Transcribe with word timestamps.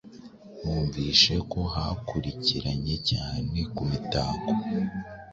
Numvise 0.59 1.33
ko 1.51 1.59
hakurikiranye 1.73 2.95
cyane 3.09 3.57
kumitako 3.75 4.51